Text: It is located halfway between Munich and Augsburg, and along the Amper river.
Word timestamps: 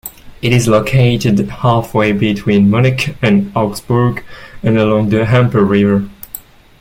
It 0.41 0.51
is 0.51 0.67
located 0.67 1.37
halfway 1.47 2.11
between 2.11 2.71
Munich 2.71 3.15
and 3.21 3.51
Augsburg, 3.55 4.23
and 4.63 4.75
along 4.75 5.09
the 5.09 5.17
Amper 5.23 5.63
river. 5.63 6.09